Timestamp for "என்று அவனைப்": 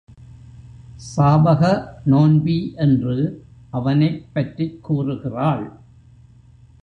2.75-4.25